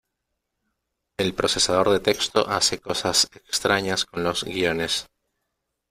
El 1.17 1.35
procesador 1.35 1.91
de 1.91 1.99
texto 1.99 2.47
hace 2.49 2.79
cosas 2.79 3.27
extrañas 3.35 4.05
con 4.05 4.23
los 4.23 4.43
guiones. 4.43 5.07